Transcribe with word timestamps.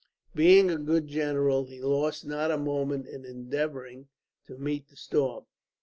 Being 0.33 0.71
a 0.71 0.79
good 0.79 1.05
general, 1.05 1.65
he 1.65 1.79
lost 1.79 2.25
not 2.25 2.49
a 2.49 2.57
moment 2.57 3.05
in 3.05 3.23
endeavouring 3.23 4.07
to 4.47 4.57
meet 4.57 4.87
the 4.89 4.95
storm. 4.97 5.45